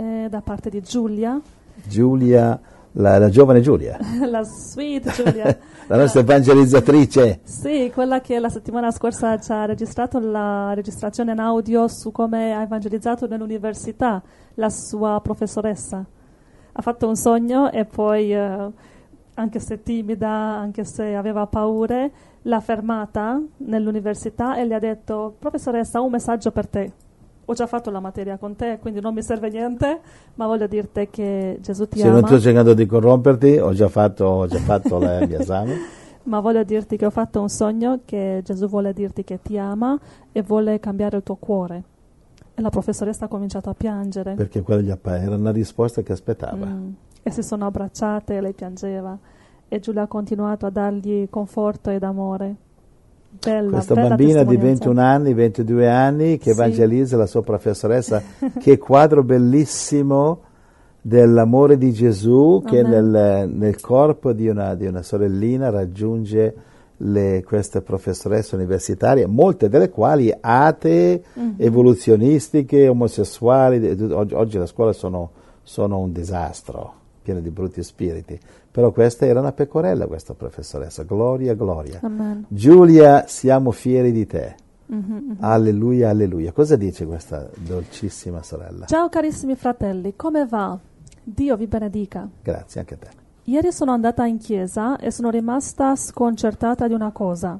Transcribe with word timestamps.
eh, 0.00 0.28
da 0.30 0.40
parte 0.40 0.70
di 0.70 0.80
Giulia. 0.80 1.38
Giulia, 1.86 2.58
la, 2.92 3.18
la 3.18 3.28
giovane 3.28 3.60
Giulia. 3.60 3.98
la 4.26 4.42
sweet 4.42 5.10
Giulia. 5.12 5.56
la 5.86 5.96
nostra 5.96 6.20
evangelizzatrice. 6.20 7.40
Sì, 7.42 7.90
quella 7.92 8.20
che 8.20 8.38
la 8.38 8.48
settimana 8.48 8.90
scorsa 8.90 9.38
ci 9.38 9.52
ha 9.52 9.66
registrato 9.66 10.18
la 10.18 10.72
registrazione 10.72 11.32
in 11.32 11.38
audio 11.38 11.86
su 11.88 12.10
come 12.10 12.54
ha 12.54 12.62
evangelizzato 12.62 13.26
nell'università 13.26 14.22
la 14.54 14.70
sua 14.70 15.20
professoressa. 15.22 16.02
Ha 16.72 16.82
fatto 16.82 17.06
un 17.06 17.16
sogno 17.16 17.70
e 17.70 17.84
poi, 17.84 18.32
eh, 18.32 18.70
anche 19.34 19.60
se 19.60 19.82
timida, 19.82 20.30
anche 20.30 20.84
se 20.84 21.14
aveva 21.14 21.46
paure, 21.46 22.10
l'ha 22.42 22.60
fermata 22.60 23.38
nell'università 23.58 24.56
e 24.56 24.64
le 24.64 24.74
ha 24.74 24.78
detto, 24.78 25.34
professoressa, 25.38 26.00
un 26.00 26.10
messaggio 26.10 26.50
per 26.52 26.68
te 26.68 26.92
ho 27.50 27.54
già 27.54 27.66
fatto 27.66 27.90
la 27.90 27.98
materia 27.98 28.38
con 28.38 28.54
te, 28.54 28.78
quindi 28.80 29.00
non 29.00 29.12
mi 29.12 29.22
serve 29.22 29.50
niente, 29.50 30.00
ma 30.34 30.46
voglio 30.46 30.68
dirti 30.68 31.08
che 31.10 31.58
Gesù 31.60 31.88
ti 31.88 31.98
Se 31.98 32.06
ama. 32.06 32.14
Se 32.14 32.20
non 32.20 32.30
sto 32.30 32.40
cercando 32.40 32.74
di 32.74 32.86
corromperti, 32.86 33.58
ho 33.58 33.72
già 33.72 33.88
fatto, 33.88 34.24
ho 34.24 34.46
già 34.46 34.58
fatto 34.58 34.98
il 34.98 35.26
mio 35.26 35.40
esame. 35.40 35.74
ma 36.24 36.38
voglio 36.38 36.62
dirti 36.62 36.96
che 36.96 37.06
ho 37.06 37.10
fatto 37.10 37.40
un 37.40 37.48
sogno 37.48 38.02
che 38.04 38.40
Gesù 38.44 38.68
vuole 38.68 38.92
dirti 38.92 39.24
che 39.24 39.40
ti 39.42 39.58
ama 39.58 39.98
e 40.30 40.42
vuole 40.42 40.78
cambiare 40.78 41.16
il 41.16 41.22
tuo 41.24 41.34
cuore. 41.34 41.82
E 42.54 42.62
la 42.62 42.70
professoressa 42.70 43.24
ha 43.24 43.28
cominciato 43.28 43.68
a 43.68 43.74
piangere. 43.74 44.34
Perché 44.34 44.62
quella 44.62 44.96
era 45.02 45.34
una 45.34 45.50
risposta 45.50 46.02
che 46.02 46.12
aspettava. 46.12 46.66
Mm. 46.66 46.90
E 47.20 47.30
si 47.32 47.42
sono 47.42 47.66
abbracciate 47.66 48.36
e 48.36 48.40
lei 48.40 48.52
piangeva. 48.52 49.18
E 49.66 49.80
Giulia 49.80 50.02
ha 50.02 50.06
continuato 50.06 50.66
a 50.66 50.70
dargli 50.70 51.28
conforto 51.28 51.90
ed 51.90 52.04
amore. 52.04 52.54
Bella, 53.32 53.70
Questa 53.70 53.94
bella 53.94 54.08
bambina 54.08 54.42
di 54.42 54.56
21 54.56 55.00
anni, 55.00 55.32
22 55.34 55.88
anni 55.88 56.36
che 56.36 56.50
sì. 56.52 56.60
evangelizza 56.60 57.16
la 57.16 57.26
sua 57.26 57.42
professoressa, 57.42 58.22
che 58.58 58.76
quadro 58.76 59.22
bellissimo 59.22 60.40
dell'amore 61.00 61.78
di 61.78 61.92
Gesù 61.92 62.62
che 62.66 62.82
nel, 62.82 63.48
nel, 63.50 63.80
corpo 63.80 64.32
di 64.32 64.48
una, 64.48 64.74
di 64.74 64.86
una 64.86 65.02
sorellina 65.02 65.70
raggiunge 65.70 66.54
le, 66.98 67.42
queste 67.44 67.80
professoresse 67.80 68.56
universitarie, 68.56 69.26
molte 69.26 69.68
delle 69.68 69.88
quali 69.88 70.30
atee, 70.38 71.22
mm-hmm. 71.38 71.50
evoluzionistiche, 71.56 72.88
omosessuali. 72.88 74.12
Oggi, 74.12 74.34
oggi 74.34 74.58
le 74.58 74.66
scuole 74.66 74.92
sono, 74.92 75.30
sono 75.62 75.98
un 75.98 76.12
disastro, 76.12 76.94
piene 77.30 77.42
di 77.42 77.50
brutti 77.50 77.82
spiriti. 77.82 78.38
Però 78.70 78.90
questa 78.90 79.24
era 79.24 79.40
una 79.40 79.52
pecorella, 79.52 80.06
questa 80.06 80.34
professoressa. 80.34 81.04
Gloria, 81.04 81.54
gloria. 81.54 82.00
Amen. 82.02 82.44
Giulia, 82.48 83.24
siamo 83.26 83.70
fieri 83.70 84.12
di 84.12 84.26
te. 84.26 84.56
Mm-hmm, 84.92 85.12
mm-hmm. 85.12 85.34
Alleluia, 85.38 86.10
alleluia. 86.10 86.52
Cosa 86.52 86.76
dice 86.76 87.06
questa 87.06 87.48
dolcissima 87.56 88.42
sorella? 88.42 88.86
Ciao 88.86 89.08
carissimi 89.08 89.54
fratelli, 89.54 90.14
come 90.16 90.46
va? 90.46 90.76
Dio 91.22 91.56
vi 91.56 91.66
benedica. 91.66 92.28
Grazie 92.42 92.80
anche 92.80 92.94
a 92.94 92.96
te. 92.96 93.08
Ieri 93.44 93.72
sono 93.72 93.92
andata 93.92 94.26
in 94.26 94.38
chiesa 94.38 94.96
e 94.98 95.10
sono 95.10 95.30
rimasta 95.30 95.94
sconcertata 95.94 96.88
di 96.88 96.94
una 96.94 97.12
cosa. 97.12 97.58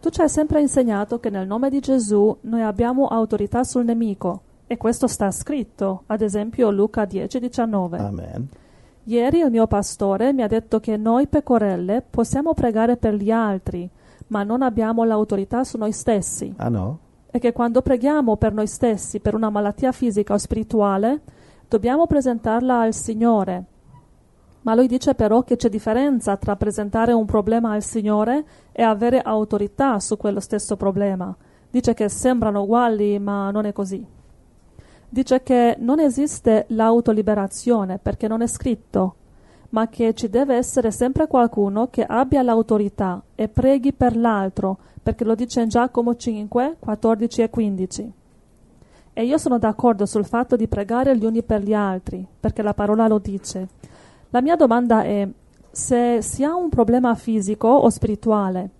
Tu 0.00 0.10
ci 0.10 0.20
hai 0.20 0.28
sempre 0.28 0.60
insegnato 0.60 1.18
che 1.18 1.30
nel 1.30 1.46
nome 1.46 1.70
di 1.70 1.80
Gesù 1.80 2.36
noi 2.42 2.62
abbiamo 2.62 3.06
autorità 3.06 3.64
sul 3.64 3.84
nemico 3.84 4.42
e 4.66 4.76
questo 4.76 5.06
sta 5.06 5.30
scritto, 5.30 6.02
ad 6.06 6.20
esempio 6.20 6.70
Luca 6.70 7.04
10:19. 7.04 7.98
Amen. 7.98 8.48
Ieri 9.08 9.38
il 9.38 9.50
mio 9.50 9.66
pastore 9.66 10.34
mi 10.34 10.42
ha 10.42 10.46
detto 10.46 10.80
che 10.80 10.98
noi 10.98 11.28
pecorelle 11.28 12.04
possiamo 12.08 12.52
pregare 12.52 12.98
per 12.98 13.14
gli 13.14 13.30
altri, 13.30 13.88
ma 14.26 14.42
non 14.42 14.60
abbiamo 14.60 15.02
l'autorità 15.02 15.64
su 15.64 15.78
noi 15.78 15.92
stessi. 15.92 16.52
Ah 16.58 16.68
no? 16.68 16.98
E 17.30 17.38
che 17.38 17.54
quando 17.54 17.80
preghiamo 17.80 18.36
per 18.36 18.52
noi 18.52 18.66
stessi, 18.66 19.20
per 19.20 19.34
una 19.34 19.48
malattia 19.48 19.92
fisica 19.92 20.34
o 20.34 20.36
spirituale, 20.36 21.22
dobbiamo 21.66 22.06
presentarla 22.06 22.80
al 22.80 22.92
Signore. 22.92 23.64
Ma 24.60 24.74
lui 24.74 24.86
dice 24.86 25.14
però 25.14 25.42
che 25.42 25.56
c'è 25.56 25.70
differenza 25.70 26.36
tra 26.36 26.56
presentare 26.56 27.14
un 27.14 27.24
problema 27.24 27.72
al 27.72 27.82
Signore 27.82 28.44
e 28.72 28.82
avere 28.82 29.22
autorità 29.22 30.00
su 30.00 30.18
quello 30.18 30.40
stesso 30.40 30.76
problema. 30.76 31.34
Dice 31.70 31.94
che 31.94 32.10
sembrano 32.10 32.60
uguali, 32.60 33.18
ma 33.18 33.50
non 33.50 33.64
è 33.64 33.72
così. 33.72 34.16
Dice 35.10 35.42
che 35.42 35.76
non 35.78 36.00
esiste 36.00 36.66
l'autoliberazione 36.68 37.98
perché 37.98 38.28
non 38.28 38.42
è 38.42 38.46
scritto, 38.46 39.14
ma 39.70 39.88
che 39.88 40.12
ci 40.12 40.28
deve 40.28 40.54
essere 40.54 40.90
sempre 40.90 41.26
qualcuno 41.26 41.88
che 41.88 42.04
abbia 42.04 42.42
l'autorità 42.42 43.22
e 43.34 43.48
preghi 43.48 43.94
per 43.94 44.16
l'altro, 44.16 44.78
perché 45.02 45.24
lo 45.24 45.34
dice 45.34 45.62
in 45.62 45.68
Giacomo 45.68 46.14
5, 46.14 46.76
14 46.78 47.42
e 47.42 47.50
15. 47.50 48.12
E 49.14 49.24
io 49.24 49.38
sono 49.38 49.58
d'accordo 49.58 50.04
sul 50.04 50.26
fatto 50.26 50.56
di 50.56 50.68
pregare 50.68 51.16
gli 51.16 51.24
uni 51.24 51.42
per 51.42 51.62
gli 51.62 51.72
altri, 51.72 52.24
perché 52.38 52.60
la 52.62 52.74
parola 52.74 53.08
lo 53.08 53.18
dice. 53.18 53.66
La 54.28 54.42
mia 54.42 54.56
domanda 54.56 55.02
è, 55.02 55.26
se 55.70 56.20
si 56.20 56.44
ha 56.44 56.54
un 56.54 56.68
problema 56.68 57.14
fisico 57.14 57.66
o 57.66 57.88
spirituale, 57.88 58.70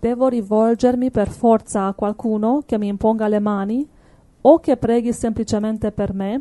devo 0.00 0.26
rivolgermi 0.26 1.10
per 1.12 1.28
forza 1.28 1.86
a 1.86 1.94
qualcuno 1.94 2.62
che 2.66 2.76
mi 2.76 2.88
imponga 2.88 3.28
le 3.28 3.38
mani 3.38 3.88
o 4.48 4.60
che 4.60 4.76
preghi 4.76 5.12
semplicemente 5.12 5.90
per 5.90 6.14
me, 6.14 6.40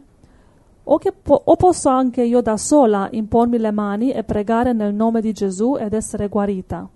o, 0.83 0.97
che 0.99 1.11
po- 1.11 1.41
o 1.43 1.55
posso 1.55 1.89
anche 1.89 2.21
io 2.21 2.41
da 2.41 2.55
sola 2.55 3.07
impormi 3.11 3.57
le 3.57 3.71
mani 3.71 4.11
e 4.11 4.23
pregare 4.23 4.73
nel 4.73 4.93
nome 4.93 5.21
di 5.21 5.31
Gesù 5.33 5.75
ed 5.75 5.93
essere 5.93 6.27
guarita. 6.27 6.87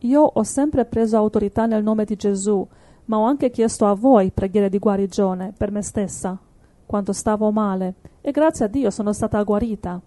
Io 0.00 0.20
ho 0.22 0.42
sempre 0.42 0.84
preso 0.84 1.16
autorità 1.16 1.64
nel 1.64 1.82
nome 1.82 2.04
di 2.04 2.16
Gesù, 2.16 2.66
ma 3.06 3.18
ho 3.18 3.24
anche 3.24 3.48
chiesto 3.48 3.86
a 3.86 3.94
voi 3.94 4.30
preghiere 4.30 4.68
di 4.68 4.78
guarigione 4.78 5.54
per 5.56 5.70
me 5.70 5.80
stessa, 5.80 6.38
quando 6.84 7.14
stavo 7.14 7.50
male, 7.50 7.94
e 8.20 8.30
grazie 8.30 8.66
a 8.66 8.68
Dio 8.68 8.90
sono 8.90 9.14
stata 9.14 9.42
guarita. 9.42 9.98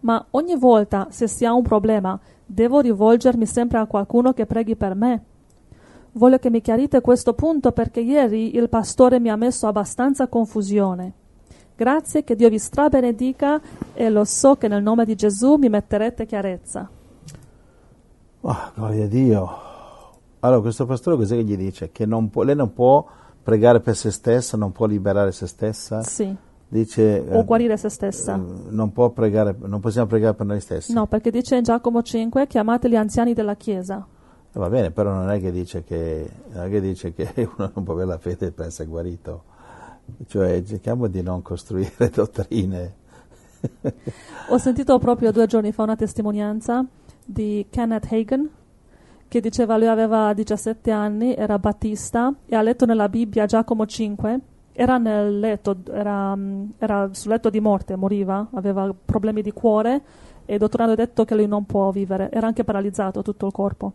Ma 0.00 0.26
ogni 0.30 0.56
volta, 0.56 1.06
se 1.10 1.28
si 1.28 1.44
ha 1.44 1.52
un 1.52 1.62
problema, 1.62 2.18
devo 2.44 2.80
rivolgermi 2.80 3.46
sempre 3.46 3.78
a 3.78 3.86
qualcuno 3.86 4.32
che 4.32 4.46
preghi 4.46 4.74
per 4.74 4.96
me. 4.96 5.22
Voglio 6.16 6.38
che 6.38 6.48
mi 6.48 6.62
chiarite 6.62 7.02
questo 7.02 7.34
punto 7.34 7.72
perché 7.72 8.00
ieri 8.00 8.56
il 8.56 8.70
pastore 8.70 9.20
mi 9.20 9.28
ha 9.28 9.36
messo 9.36 9.66
abbastanza 9.66 10.28
confusione. 10.28 11.12
Grazie, 11.76 12.24
che 12.24 12.34
Dio 12.34 12.48
vi 12.48 12.58
strabenedica 12.58 13.60
e 13.92 14.08
lo 14.08 14.24
so 14.24 14.54
che 14.56 14.66
nel 14.66 14.82
nome 14.82 15.04
di 15.04 15.14
Gesù 15.14 15.56
mi 15.56 15.68
metterete 15.68 16.24
chiarezza. 16.24 16.88
Oh, 18.40 18.56
gloria 18.74 19.04
a 19.04 19.08
Dio. 19.08 19.50
Allora, 20.40 20.60
questo 20.62 20.86
pastore 20.86 21.16
cos'è 21.16 21.36
che 21.36 21.44
gli 21.44 21.56
dice? 21.56 21.92
Che 21.92 22.06
non 22.06 22.30
può, 22.30 22.44
lei 22.44 22.56
non 22.56 22.72
può 22.72 23.04
pregare 23.42 23.80
per 23.80 23.94
se 23.94 24.10
stessa, 24.10 24.56
non 24.56 24.72
può 24.72 24.86
liberare 24.86 25.32
se 25.32 25.46
stessa? 25.46 26.02
Sì. 26.02 26.34
Dice, 26.68 27.24
o 27.30 27.44
guarire 27.44 27.76
se 27.76 27.90
stessa. 27.90 28.36
Eh, 28.36 28.70
non, 28.70 28.90
può 28.92 29.10
pregare, 29.10 29.54
non 29.58 29.80
possiamo 29.80 30.06
pregare 30.06 30.32
per 30.32 30.46
noi 30.46 30.60
stessi. 30.60 30.94
No, 30.94 31.06
perché 31.06 31.30
dice 31.30 31.56
in 31.56 31.62
Giacomo 31.62 32.00
5, 32.00 32.46
chiamate 32.46 32.88
gli 32.88 32.96
anziani 32.96 33.34
della 33.34 33.54
Chiesa. 33.54 34.06
Eh, 34.56 34.58
va 34.58 34.70
bene, 34.70 34.90
però 34.90 35.12
non 35.12 35.30
è 35.30 35.38
che 35.38 35.52
dice 35.52 35.84
che, 35.84 36.28
che, 36.50 36.80
dice 36.80 37.12
che 37.12 37.30
uno 37.56 37.70
non 37.74 37.84
può 37.84 37.92
avere 37.92 38.08
la 38.08 38.18
fede 38.18 38.50
per 38.52 38.66
essere 38.66 38.88
guarito. 38.88 39.42
Cioè, 40.26 40.62
cerchiamo 40.62 41.08
di 41.08 41.20
non 41.20 41.42
costruire 41.42 42.08
dottrine. 42.10 42.94
Ho 44.48 44.58
sentito 44.58 44.98
proprio 44.98 45.32
due 45.32 45.46
giorni 45.46 45.72
fa 45.72 45.82
una 45.82 45.96
testimonianza 45.96 46.84
di 47.24 47.66
Kenneth 47.68 48.06
Hagen 48.10 48.48
che 49.28 49.40
diceva 49.40 49.76
lui 49.76 49.88
aveva 49.88 50.32
17 50.32 50.90
anni, 50.92 51.34
era 51.34 51.58
battista 51.58 52.32
e 52.46 52.54
ha 52.54 52.62
letto 52.62 52.86
nella 52.86 53.08
Bibbia 53.08 53.44
Giacomo 53.44 53.84
5, 53.84 54.40
era 54.72 54.98
nel 54.98 55.40
letto, 55.40 55.78
era, 55.90 56.38
era 56.78 57.08
sul 57.12 57.32
letto 57.32 57.50
di 57.50 57.58
morte, 57.58 57.96
moriva, 57.96 58.46
aveva 58.52 58.94
problemi 59.04 59.42
di 59.42 59.52
cuore 59.52 60.02
e 60.44 60.52
il 60.52 60.58
dottore 60.60 60.84
ha 60.84 60.94
detto 60.94 61.24
che 61.24 61.34
lui 61.34 61.48
non 61.48 61.66
può 61.66 61.90
vivere, 61.90 62.30
era 62.30 62.46
anche 62.46 62.62
paralizzato 62.62 63.22
tutto 63.22 63.46
il 63.46 63.52
corpo. 63.52 63.92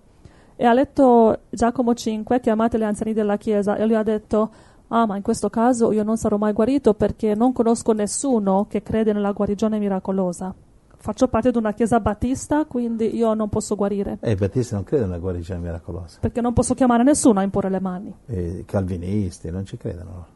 E 0.62 0.66
ha 0.66 0.74
letto 0.74 1.40
Giacomo 1.50 1.96
5, 1.96 2.40
chiamate 2.40 2.78
gli 2.78 2.84
anziani 2.84 3.14
della 3.14 3.36
chiesa, 3.38 3.78
e 3.78 3.86
lui 3.88 3.96
ha 3.96 4.04
detto, 4.04 4.52
ah 4.90 5.08
ma 5.08 5.16
in 5.16 5.24
questo 5.24 5.50
caso 5.50 5.92
io 5.92 6.04
non 6.04 6.18
sarò 6.18 6.38
mai 6.38 6.54
guarito 6.54 6.94
perché 6.94 7.34
non 7.34 7.52
conosco 7.52 7.94
nessuno 7.94 8.68
che 8.70 8.84
crede 8.84 9.12
nella 9.12 9.32
guarigione 9.32 9.80
miracolosa. 9.80 10.54
Faccio 10.98 11.28
parte 11.30 11.50
di 11.50 11.58
una 11.58 11.74
chiesa 11.74 12.00
battista, 12.00 12.66
quindi 12.66 13.16
io 13.16 13.34
non 13.34 13.50
posso 13.50 13.76
guarire. 13.76 14.20
E 14.22 14.30
i 14.30 14.36
battisti 14.36 14.76
non 14.76 14.84
credono 14.84 15.10
nella 15.10 15.20
guarigione 15.20 15.60
miracolosa. 15.62 16.20
Perché 16.22 16.42
non 16.42 16.54
posso 16.54 16.76
chiamare 16.76 17.02
nessuno 17.02 17.40
a 17.40 17.42
imporre 17.42 17.72
le 17.72 17.80
mani. 17.80 18.16
E 18.28 18.60
i 18.60 18.66
calvinisti 18.66 19.50
non 19.50 19.66
ci 19.66 19.78
credono. 19.78 20.28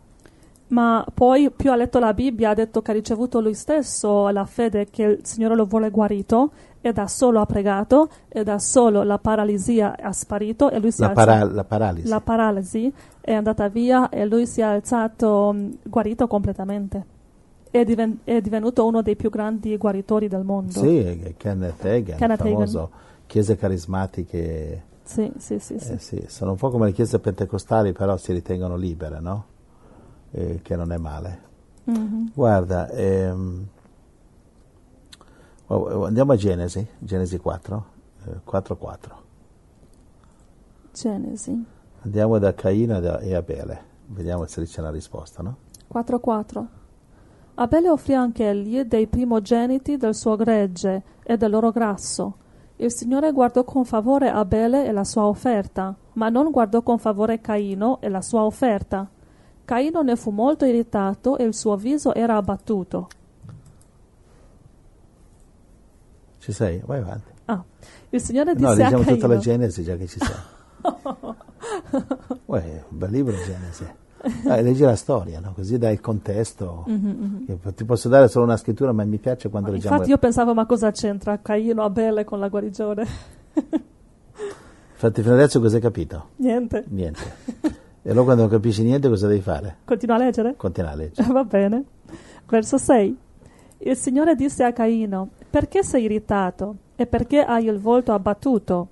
Ma 0.68 1.06
poi 1.14 1.52
più 1.52 1.72
ha 1.72 1.76
letto 1.76 2.00
la 2.00 2.14
Bibbia 2.14 2.50
ha 2.50 2.54
detto 2.56 2.82
che 2.82 2.92
ha 2.92 2.94
ricevuto 2.94 3.40
lui 3.40 3.54
stesso 3.54 4.30
la 4.30 4.46
fede 4.46 4.88
che 4.90 5.04
il 5.04 5.20
Signore 5.22 5.56
lo 5.56 5.66
vuole 5.66 5.92
guarito 5.92 6.52
e 6.82 6.92
da 6.92 7.08
solo 7.08 7.40
ha 7.40 7.46
pregato 7.46 8.10
e 8.28 8.44
da 8.44 8.58
solo 8.58 9.04
la 9.04 9.18
paralisia 9.20 9.96
è 9.96 10.12
sparito 10.12 10.72
e 10.72 10.80
lui 10.80 10.92
si 10.92 11.02
La, 11.02 11.12
è 11.12 11.14
para- 11.14 11.34
alzato. 11.34 11.54
la 11.54 11.64
paralisi. 11.64 12.08
La 12.08 12.20
paralisi 12.22 12.94
è 13.22 13.34
andata 13.34 13.68
via 13.70 14.10
e 14.10 14.26
lui 14.26 14.48
si 14.48 14.62
è 14.62 14.64
alzato 14.64 15.52
mh, 15.54 15.78
guarito 15.84 16.28
completamente. 16.28 17.06
È, 17.70 17.84
diven- 17.84 18.20
è 18.24 18.42
divenuto 18.42 18.86
uno 18.88 19.02
dei 19.02 19.16
più 19.16 19.30
grandi 19.30 19.76
guaritori 19.78 20.28
del 20.28 20.44
mondo. 20.44 20.72
Sì, 20.72 20.98
è 20.98 21.34
Kenneth 21.38 21.86
Hagan, 21.86 22.18
Kenneth 22.18 22.42
famoso, 22.42 22.90
chiese 23.28 23.56
carismatiche, 23.56 24.84
sì, 25.04 25.32
sì, 25.38 25.60
sì. 25.60 25.78
sì. 25.78 25.92
eh, 25.92 25.98
sì, 26.00 26.24
sono 26.28 26.52
un 26.52 26.58
po' 26.58 26.70
come 26.70 26.88
le 26.88 26.92
chiese 26.92 27.20
pentecostali, 27.20 27.92
però 27.92 28.18
si 28.18 28.32
ritengono 28.34 28.76
libere, 28.76 29.20
no? 29.20 29.46
Eh, 30.32 30.60
che 30.62 30.76
non 30.76 30.92
è 30.92 30.98
male. 30.98 31.42
Mhm. 31.86 32.32
Guarda, 32.34 32.90
ehm, 32.90 33.68
oh, 35.68 36.06
andiamo 36.06 36.32
a 36.34 36.36
Genesi, 36.36 36.86
Genesi 36.98 37.38
4, 37.38 37.86
eh, 38.26 38.40
4.4. 38.44 39.24
Genesi 40.92 41.66
Andiamo 42.06 42.38
da 42.38 42.54
Caino 42.54 43.00
e 43.20 43.34
Abele, 43.34 43.82
vediamo 44.08 44.46
se 44.46 44.64
c'è 44.64 44.80
una 44.80 44.92
risposta, 44.92 45.42
no? 45.42 45.58
4.4 45.92 46.68
Abele 47.56 47.90
offrì 47.90 48.14
anche 48.14 48.48
egli 48.48 48.82
dei 48.82 49.08
primogeniti 49.08 49.98
del 49.98 50.14
suo 50.14 50.36
gregge 50.36 51.04
e 51.24 51.38
del 51.38 51.50
loro 51.50 51.72
grasso. 51.72 52.36
Il 52.76 52.92
Signore 52.92 53.32
guardò 53.32 53.64
con 53.64 53.86
favore 53.86 54.30
Abele 54.30 54.86
e 54.86 54.92
la 54.92 55.06
sua 55.06 55.26
offerta, 55.26 55.96
ma 56.14 56.30
non 56.30 56.52
guardò 56.52 56.82
con 56.82 57.00
favore 57.00 57.40
Caino 57.40 58.00
e 58.02 58.10
la 58.10 58.22
sua 58.22 58.44
offerta. 58.44 59.10
Caino 59.66 60.04
ne 60.04 60.16
fu 60.16 60.30
molto 60.30 60.66
irritato 60.66 61.38
e 61.38 61.44
il 61.44 61.56
suo 61.56 61.76
viso 61.76 62.14
era 62.14 62.36
abbattuto. 62.36 63.08
Ci 66.38 66.52
sei? 66.52 66.82
Vai 66.86 67.00
avanti. 67.00 67.32
Ah, 67.46 67.64
il 68.12 68.22
Signore 68.22 68.54
No, 68.54 68.58
disse 68.60 68.72
a 68.72 68.76
leggiamo 68.76 69.04
tutta 69.04 69.28
la 69.28 69.34
Caino 69.34 69.38
Genesi 69.42 69.84
già 69.84 69.96
che 69.96 70.08
ci 70.08 70.20
sei. 70.20 70.36
Uè, 72.46 72.84
un 72.90 72.98
bel 72.98 73.10
libro 73.10 73.36
Genesi. 73.44 74.04
Dai, 74.44 74.64
leggi 74.64 74.84
la 74.84 74.96
storia, 74.96 75.40
no? 75.40 75.54
così 75.54 75.78
dai 75.78 75.94
il 75.94 76.02
contesto. 76.02 76.86
Io 76.88 77.60
Ti 77.74 77.86
posso 77.86 78.08
dare 78.10 78.28
solo 78.28 78.46
una 78.46 78.58
scrittura, 78.58 78.92
ma 78.92 79.04
mi 79.04 79.18
piace 79.18 79.50
quando 79.50 79.72
leggiamo. 79.72 79.94
Infatti 79.96 80.12
io 80.12 80.18
pensavo 80.18 80.54
ma 80.54 80.66
cosa 80.66 80.92
c'entra 80.92 81.40
Caino 81.42 81.84
Abele 81.84 82.24
con 82.24 82.40
la 82.40 82.48
guarigione? 82.48 83.08
Infatti, 84.94 85.22
fino 85.22 85.34
adesso 85.34 85.60
cosa 85.60 85.76
hai 85.76 85.82
capito? 85.82 86.30
Niente. 86.38 86.86
Niente. 86.90 87.84
E 88.08 88.10
allora 88.12 88.26
quando 88.26 88.44
non 88.44 88.52
capisci 88.52 88.84
niente 88.84 89.10
cosa 89.10 89.28
devi 89.28 89.42
fare? 89.42 89.78
Continua 89.84 90.16
a 90.16 90.20
leggere? 90.20 90.54
Continua 90.56 90.92
a 90.92 90.94
leggere. 90.96 91.28
Va 91.34 91.44
bene. 91.44 91.84
Verso 92.48 92.78
6. 92.78 93.18
Il 93.80 93.96
Signore 93.96 94.36
disse 94.36 94.64
a 94.64 94.72
Caino, 94.72 95.30
perché 95.50 95.82
sei 95.84 96.04
irritato 96.04 96.76
e 96.96 97.08
perché 97.08 97.40
hai 97.44 97.66
il 97.66 97.80
volto 97.80 98.14
abbattuto? 98.14 98.88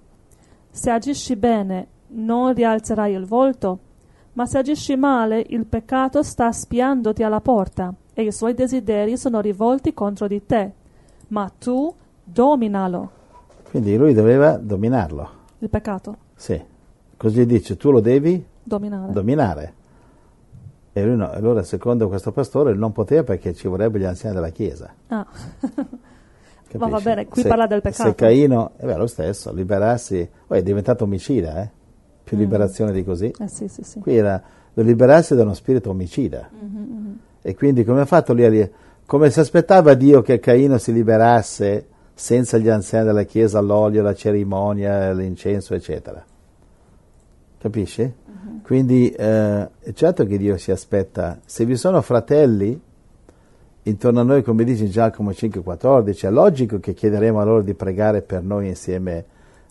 Se 0.71 0.89
agisci 0.89 1.35
bene, 1.35 1.87
non 2.07 2.53
rialzerai 2.55 3.13
il 3.13 3.25
volto, 3.25 3.77
ma 4.33 4.47
se 4.47 4.57
agisci 4.57 4.95
male, 4.95 5.45
il 5.49 5.65
peccato 5.67 6.23
sta 6.23 6.51
spiandoti 6.51 7.21
alla 7.21 7.39
porta 7.39 7.93
e 8.15 8.23
i 8.23 8.31
suoi 8.31 8.55
desideri 8.55 9.15
sono 9.15 9.41
rivolti 9.41 9.93
contro 9.93 10.27
di 10.27 10.43
te. 10.43 10.71
Ma 11.27 11.51
tu 11.55 11.93
dominalo, 12.23 13.11
Quindi 13.69 13.95
lui 13.95 14.13
doveva 14.13 14.57
dominarlo. 14.57 15.29
il 15.59 15.69
peccato, 15.69 16.17
Sì. 16.35 16.59
Così 17.15 17.45
dice, 17.45 17.77
tu 17.77 17.91
lo 17.91 17.99
devi 18.01 18.43
dominare. 18.63 19.11
dominare. 19.11 19.73
E 20.93 21.03
lui 21.05 21.15
no. 21.15 21.29
Allora, 21.31 21.63
secondo 21.63 22.07
questo 22.07 22.31
pastore, 22.31 22.73
non 22.73 22.91
poteva 22.91 23.23
perché 23.23 23.53
ci 23.53 23.67
vorrebbe 23.67 23.99
gli 23.99 24.03
anziani 24.05 24.35
della 24.35 24.49
Chiesa. 24.49 24.93
ah. 25.07 25.25
Ma 26.75 26.87
va 26.87 26.99
bene, 26.99 27.27
qui 27.27 27.41
Se- 27.43 27.47
parla 27.47 27.67
del 27.67 27.81
peccato. 27.81 28.09
Se 28.09 28.15
Caino, 28.15 28.71
è 28.77 28.85
beh, 28.85 28.95
lo 28.97 29.05
stesso, 29.05 29.53
liberarsi, 29.53 30.27
poi 30.47 30.57
è 30.57 30.63
diventato 30.63 31.03
omicida, 31.03 31.61
eh? 31.61 31.69
Più 32.23 32.35
Mm. 32.35 32.39
liberazione 32.39 32.91
di 32.91 33.03
così. 33.03 33.31
Eh 33.37 33.47
sì, 33.47 33.67
sì, 33.67 33.83
sì. 33.83 33.99
Qui 33.99 34.15
era 34.17 34.41
lo 34.73 34.81
liberarsi 34.81 35.35
da 35.35 35.43
uno 35.43 35.53
spirito 35.53 35.91
omicida. 35.91 36.49
Mm-hmm, 36.51 37.13
E 37.43 37.53
quindi 37.55 37.83
come 37.83 38.01
ha 38.01 38.05
fatto 38.05 38.33
lì? 38.33 38.43
a 38.59 38.69
Come 39.05 39.29
si 39.29 39.39
aspettava 39.39 39.93
Dio 39.93 40.23
che 40.23 40.39
Caino 40.39 40.79
si 40.79 40.91
liberasse 40.93 41.87
senza 42.15 42.57
gli 42.57 42.69
anziani 42.69 43.05
della 43.05 43.23
Chiesa, 43.23 43.59
l'olio, 43.59 44.01
la 44.01 44.15
cerimonia, 44.15 45.11
l'incenso, 45.11 45.75
eccetera. 45.75 46.23
Capisci? 47.63 48.13
Quindi 48.61 49.09
eh, 49.11 49.69
è 49.79 49.93
certo 49.93 50.25
che 50.25 50.37
Dio 50.37 50.57
si 50.57 50.71
aspetta, 50.71 51.39
se 51.45 51.63
vi 51.63 51.77
sono 51.77 52.01
fratelli 52.01 52.77
intorno 53.83 54.19
a 54.19 54.23
noi, 54.23 54.43
come 54.43 54.65
dice 54.65 54.89
Giacomo 54.89 55.29
5,14, 55.29 56.27
è 56.27 56.29
logico 56.29 56.81
che 56.81 56.93
chiederemo 56.93 57.39
a 57.39 57.45
loro 57.45 57.61
di 57.61 57.73
pregare 57.73 58.21
per 58.21 58.43
noi 58.43 58.67
insieme, 58.67 59.25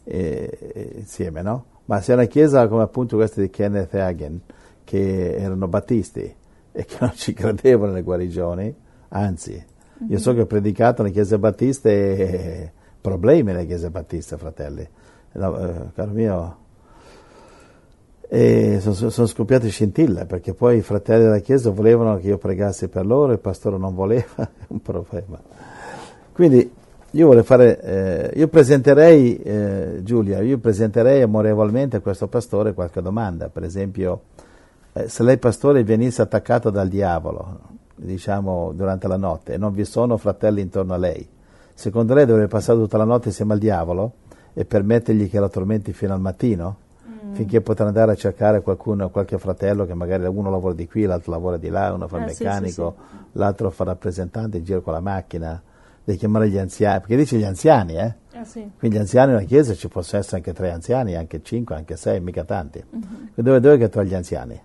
eh, 0.04 0.94
insieme 0.94 1.42
no? 1.42 1.64
Ma 1.84 2.00
se 2.00 2.12
è 2.12 2.14
una 2.14 2.24
chiesa 2.24 2.66
come 2.66 2.82
appunto 2.82 3.16
questa 3.16 3.42
di 3.42 3.50
Kenneth 3.50 3.92
Hagen, 3.92 4.40
che 4.84 5.34
erano 5.36 5.68
battisti 5.68 6.34
e 6.72 6.84
che 6.86 6.96
non 6.98 7.12
ci 7.14 7.34
credevano 7.34 7.92
nelle 7.92 8.02
guarigioni, 8.02 8.74
anzi, 9.08 9.62
io 10.08 10.18
so 10.18 10.32
che 10.32 10.40
ho 10.40 10.46
predicato 10.46 11.02
nelle 11.02 11.12
chiese 11.12 11.38
battiste 11.38 11.90
e 11.90 12.72
problemi 13.02 13.52
nelle 13.52 13.66
chiese 13.66 13.90
battiste, 13.90 14.38
fratelli. 14.38 14.88
No, 15.34 15.58
eh, 15.58 15.92
caro 15.94 16.12
mio, 16.12 16.56
e 18.34 18.78
sono, 18.80 19.10
sono 19.10 19.26
scoppiate 19.26 19.68
scintille 19.68 20.24
perché 20.24 20.54
poi 20.54 20.78
i 20.78 20.80
fratelli 20.80 21.24
della 21.24 21.40
chiesa 21.40 21.68
volevano 21.68 22.16
che 22.16 22.28
io 22.28 22.38
pregassi 22.38 22.88
per 22.88 23.04
loro, 23.04 23.32
il 23.32 23.38
pastore 23.38 23.76
non 23.76 23.94
voleva, 23.94 24.24
è 24.36 24.64
un 24.68 24.80
problema. 24.80 25.38
Quindi 26.32 26.72
io 27.10 27.42
fare, 27.42 27.80
eh, 27.82 28.38
io 28.38 28.48
presenterei, 28.48 29.36
eh, 29.36 30.00
Giulia, 30.02 30.40
io 30.40 30.56
presenterei 30.56 31.20
amorevolmente 31.20 31.98
a 31.98 32.00
questo 32.00 32.26
pastore 32.26 32.72
qualche 32.72 33.02
domanda, 33.02 33.50
per 33.50 33.64
esempio, 33.64 34.22
eh, 34.94 35.10
se 35.10 35.22
lei 35.24 35.36
pastore 35.36 35.84
venisse 35.84 36.22
attaccato 36.22 36.70
dal 36.70 36.88
diavolo, 36.88 37.60
diciamo 37.96 38.72
durante 38.74 39.08
la 39.08 39.18
notte, 39.18 39.52
e 39.52 39.58
non 39.58 39.74
vi 39.74 39.84
sono 39.84 40.16
fratelli 40.16 40.62
intorno 40.62 40.94
a 40.94 40.96
lei, 40.96 41.28
secondo 41.74 42.14
lei 42.14 42.24
dovrebbe 42.24 42.48
passare 42.48 42.78
tutta 42.78 42.96
la 42.96 43.04
notte 43.04 43.28
insieme 43.28 43.52
al 43.52 43.58
diavolo 43.58 44.12
e 44.54 44.64
permettergli 44.64 45.28
che 45.28 45.38
la 45.38 45.50
tormenti 45.50 45.92
fino 45.92 46.14
al 46.14 46.20
mattino? 46.20 46.81
Finché 47.32 47.60
potrà 47.60 47.86
andare 47.86 48.12
a 48.12 48.14
cercare 48.14 48.60
qualcuno, 48.62 49.08
qualche 49.10 49.38
fratello 49.38 49.84
che 49.86 49.94
magari 49.94 50.24
uno 50.26 50.50
lavora 50.50 50.74
di 50.74 50.86
qui, 50.88 51.04
l'altro 51.04 51.32
lavora 51.32 51.56
di 51.56 51.68
là, 51.68 51.92
uno 51.92 52.08
fa 52.08 52.18
il 52.18 52.24
Eh, 52.24 52.28
sì, 52.28 52.34
sì, 52.36 52.42
meccanico, 52.44 52.94
l'altro 53.32 53.70
fa 53.70 53.84
rappresentante 53.84 54.58
in 54.58 54.64
giro 54.64 54.80
con 54.82 54.92
la 54.92 55.00
macchina, 55.00 55.60
devi 56.04 56.18
chiamare 56.18 56.48
gli 56.48 56.58
anziani, 56.58 57.00
perché 57.00 57.16
dice 57.16 57.36
gli 57.36 57.44
anziani, 57.44 57.94
eh? 57.96 58.14
Eh 58.32 58.44
sì. 58.44 58.70
Quindi 58.78 58.96
gli 58.96 59.00
anziani 59.00 59.32
nella 59.32 59.44
chiesa 59.44 59.74
ci 59.74 59.88
possono 59.88 60.20
essere 60.20 60.36
anche 60.38 60.52
tre 60.52 60.70
anziani, 60.70 61.14
anche 61.16 61.40
cinque, 61.42 61.74
anche 61.76 61.96
sei, 61.96 62.20
mica 62.20 62.44
tanti. 62.44 62.82
Mhm. 62.88 63.28
Dove, 63.34 63.60
dove 63.60 63.78
che 63.78 63.88
trovi 63.88 64.08
gli 64.08 64.14
anziani? 64.14 64.60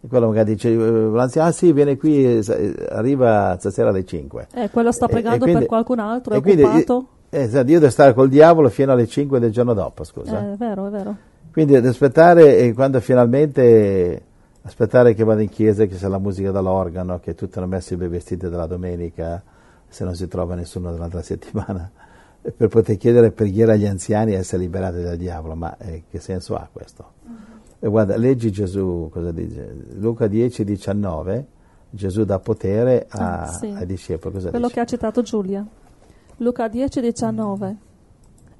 E 0.00 0.06
quello 0.06 0.28
magari 0.28 0.52
dice, 0.54 0.70
eh, 0.70 0.76
l'anziano, 0.76 1.48
ah 1.48 1.52
sì, 1.52 1.72
viene 1.72 1.96
qui, 1.96 2.40
arriva 2.90 3.56
stasera 3.58 3.88
alle 3.88 4.04
cinque. 4.04 4.46
Eh, 4.54 4.70
quello 4.70 4.92
sta 4.92 5.06
pregando 5.08 5.38
quindi- 5.40 5.58
per 5.58 5.68
qualcun 5.68 5.98
altro, 5.98 6.34
è 6.34 6.36
e 6.36 6.40
quindi, 6.40 6.62
occupato. 6.62 7.06
eh, 7.30 7.40
esatto, 7.42 7.70
io 7.70 7.78
devo 7.80 7.90
stare 7.90 8.14
col 8.14 8.28
diavolo 8.28 8.68
fino 8.68 8.92
alle 8.92 9.06
5 9.06 9.38
del 9.40 9.50
giorno 9.50 9.74
dopo, 9.74 10.04
scusa. 10.04 10.38
Eh, 10.40 10.52
è 10.52 10.56
vero, 10.56 10.86
è 10.86 10.90
vero. 10.90 11.16
Quindi 11.58 11.74
ad 11.74 11.86
aspettare 11.86 12.72
quando 12.72 13.00
finalmente 13.00 14.22
aspettare 14.62 15.12
che 15.14 15.24
vada 15.24 15.42
in 15.42 15.48
chiesa, 15.48 15.86
che 15.86 15.96
c'è 15.96 16.06
la 16.06 16.20
musica 16.20 16.52
dall'organo, 16.52 17.18
che 17.18 17.34
tutti 17.34 17.58
hanno 17.58 17.66
messo 17.66 17.94
i 17.94 17.96
bei 17.96 18.06
vestiti 18.06 18.48
della 18.48 18.66
domenica, 18.68 19.42
se 19.88 20.04
non 20.04 20.14
si 20.14 20.28
trova 20.28 20.54
nessuno 20.54 20.96
la 20.96 21.20
settimana, 21.20 21.90
per 22.56 22.68
poter 22.68 22.96
chiedere 22.96 23.32
preghiera 23.32 23.72
agli 23.72 23.86
anziani 23.86 24.34
e 24.34 24.36
essere 24.36 24.62
liberati 24.62 25.02
dal 25.02 25.16
diavolo. 25.16 25.56
Ma 25.56 25.76
eh, 25.78 26.04
che 26.08 26.20
senso 26.20 26.54
ha 26.54 26.68
questo? 26.70 27.04
E 27.80 27.88
guarda, 27.88 28.16
leggi 28.16 28.52
Gesù, 28.52 29.08
cosa 29.12 29.32
dice? 29.32 29.74
Luca 29.96 30.28
10, 30.28 30.62
19, 30.62 31.46
Gesù 31.90 32.22
dà 32.22 32.38
potere 32.38 33.06
a- 33.08 33.40
Ah, 33.40 33.46
sì. 33.48 33.66
ai 33.66 33.84
discepoli. 33.84 34.32
Cosa 34.34 34.50
Quello 34.50 34.66
dice? 34.66 34.76
che 34.78 34.84
ha 34.84 34.86
citato 34.86 35.22
Giulia. 35.22 35.66
Luca 36.36 36.68
10, 36.68 37.00
19. 37.00 37.76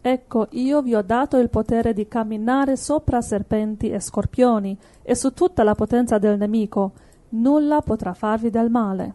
Ecco, 0.01 0.47
io 0.51 0.81
vi 0.81 0.95
ho 0.95 1.03
dato 1.03 1.39
il 1.39 1.51
potere 1.51 1.93
di 1.93 2.07
camminare 2.07 2.77
sopra 2.77 3.21
serpenti 3.21 3.91
e 3.91 4.01
scorpioni 4.01 4.77
e 5.03 5.15
su 5.15 5.33
tutta 5.33 5.63
la 5.63 5.75
potenza 5.75 6.19
del 6.19 6.39
nemico. 6.39 6.93
Nulla 7.31 7.81
potrà 7.81 8.15
farvi 8.15 8.49
del 8.51 8.71
male. 8.71 9.15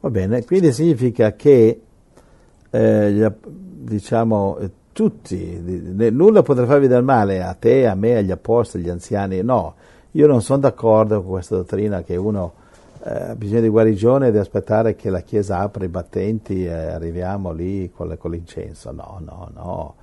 Va 0.00 0.10
bene, 0.10 0.44
quindi 0.44 0.72
significa 0.72 1.34
che 1.34 1.80
eh, 2.70 3.32
diciamo 3.42 4.58
eh, 4.58 4.70
tutti, 4.92 5.58
nulla 6.10 6.42
potrà 6.42 6.66
farvi 6.66 6.88
del 6.88 7.02
male 7.02 7.42
a 7.42 7.54
te, 7.54 7.86
a 7.86 7.94
me, 7.94 8.16
agli 8.16 8.30
apostoli, 8.30 8.84
agli 8.84 8.90
anziani. 8.90 9.42
No, 9.42 9.74
io 10.12 10.26
non 10.26 10.42
sono 10.42 10.58
d'accordo 10.58 11.22
con 11.22 11.32
questa 11.32 11.56
dottrina 11.56 12.02
che 12.02 12.16
uno 12.16 12.52
eh, 13.04 13.34
bisogno 13.36 13.60
di 13.62 13.68
guarigione 13.68 14.26
e 14.26 14.30
deve 14.30 14.42
aspettare 14.42 14.94
che 14.94 15.10
la 15.10 15.20
Chiesa 15.20 15.58
apra 15.58 15.84
i 15.84 15.88
battenti 15.88 16.64
e 16.64 16.72
arriviamo 16.72 17.52
lì 17.52 17.90
con, 17.90 18.14
con 18.18 18.30
l'incenso. 18.30 18.92
No, 18.92 19.18
no, 19.20 19.50
no. 19.52 19.94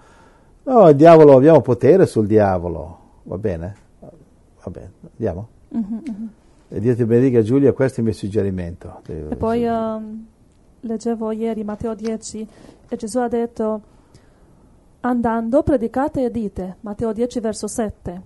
No, 0.63 0.89
il 0.89 0.95
diavolo, 0.95 1.35
abbiamo 1.35 1.61
potere 1.61 2.05
sul 2.05 2.27
diavolo. 2.27 2.97
Va 3.23 3.37
bene? 3.37 3.75
Va 3.99 4.71
bene, 4.71 4.91
andiamo. 5.11 5.47
E 6.67 6.79
Dio 6.79 6.95
ti 6.95 7.05
benedica 7.05 7.41
Giulia, 7.41 7.73
questo 7.73 7.97
è 7.97 7.99
il 7.99 8.05
mio 8.09 8.15
suggerimento. 8.15 9.01
E 9.07 9.35
poi 9.35 9.65
um, 9.65 10.25
leggevo 10.81 11.31
ieri 11.31 11.63
Matteo 11.63 11.95
10 11.95 12.47
e 12.89 12.95
Gesù 12.95 13.19
ha 13.19 13.27
detto 13.27 13.81
andando 15.01 15.63
predicate 15.63 16.25
e 16.25 16.31
dite, 16.31 16.75
Matteo 16.81 17.13
10 17.13 17.39
verso 17.39 17.67
7, 17.67 18.21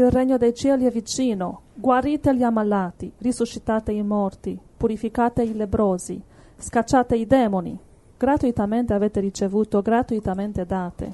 il 0.00 0.12
regno 0.12 0.36
dei 0.36 0.54
cieli 0.54 0.84
è 0.84 0.92
vicino, 0.92 1.62
guarite 1.74 2.32
gli 2.32 2.44
ammalati, 2.44 3.12
risuscitate 3.18 3.90
i 3.90 4.02
morti, 4.04 4.56
purificate 4.76 5.42
i 5.42 5.52
lebrosi, 5.52 6.22
scacciate 6.56 7.16
i 7.16 7.26
demoni, 7.26 7.76
gratuitamente 8.16 8.94
avete 8.94 9.18
ricevuto, 9.18 9.82
gratuitamente 9.82 10.64
date. 10.64 11.12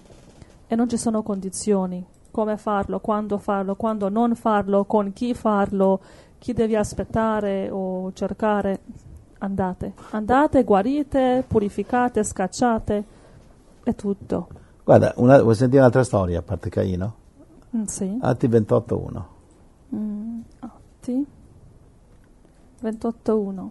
E 0.67 0.75
non 0.75 0.87
ci 0.87 0.99
sono 0.99 1.23
condizioni, 1.23 2.05
come 2.31 2.59
farlo, 2.59 3.01
quando 3.01 3.39
farlo, 3.39 3.75
quando 3.75 4.11
non 4.11 4.35
farlo, 4.35 4.85
con 4.85 5.15
chi 5.15 5.33
farlo, 5.33 6.01
chi 6.37 6.53
devi 6.53 6.77
aspettare 6.77 7.71
o 7.71 8.13
cercare. 8.13 8.81
Andate, 9.39 9.95
andate, 10.11 10.63
guarite, 10.63 11.43
purificate, 11.47 12.23
scacciate, 12.23 13.05
è 13.83 13.95
tutto. 13.95 14.49
Guarda, 14.85 15.15
una, 15.17 15.41
vuoi 15.43 15.55
sentire 15.55 15.81
un'altra 15.81 16.05
storia 16.05 16.41
a 16.41 16.43
parte 16.43 16.69
Caino? 16.69 17.23
Mm, 17.77 17.83
sì. 17.85 18.19
Atti 18.21 18.49
28.1. 18.49 19.25
Mm, 19.95 20.41
Atti 20.61 21.27
28.1. 22.83 23.69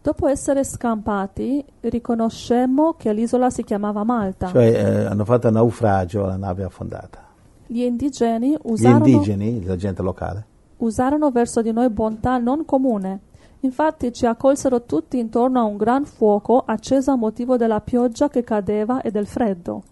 Dopo 0.00 0.28
essere 0.28 0.64
scampati, 0.64 1.64
riconoscemmo 1.80 2.94
che 2.94 3.12
l'isola 3.12 3.50
si 3.50 3.62
chiamava 3.62 4.04
Malta. 4.04 4.48
Cioè 4.48 4.66
eh, 4.66 5.04
hanno 5.04 5.24
fatto 5.24 5.50
naufragio, 5.50 6.24
la 6.24 6.36
nave 6.36 6.64
affondata. 6.64 7.26
Gli 7.66 7.82
indigeni 7.82 8.52
Gli 8.52 8.58
usarono, 8.62 9.06
indigeni, 9.06 9.64
la 9.64 9.76
gente 9.76 10.00
locale, 10.00 10.46
usarono 10.78 11.30
verso 11.30 11.60
di 11.60 11.72
noi 11.72 11.90
bontà 11.90 12.38
non 12.38 12.64
comune. 12.64 13.20
Infatti 13.60 14.12
ci 14.12 14.24
accolsero 14.24 14.84
tutti 14.84 15.18
intorno 15.18 15.60
a 15.60 15.64
un 15.64 15.76
gran 15.76 16.04
fuoco 16.04 16.62
acceso 16.64 17.10
a 17.10 17.16
motivo 17.16 17.56
della 17.56 17.80
pioggia 17.80 18.28
che 18.28 18.44
cadeva 18.44 19.02
e 19.02 19.10
del 19.10 19.26
freddo. 19.26 19.82